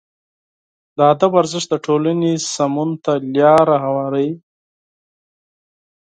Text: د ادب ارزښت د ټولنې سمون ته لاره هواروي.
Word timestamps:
د 0.97 0.97
ادب 1.13 1.31
ارزښت 1.41 1.67
د 1.71 1.75
ټولنې 1.85 2.31
سمون 2.53 2.89
ته 3.03 3.13
لاره 3.35 3.75
هواروي. 3.85 4.31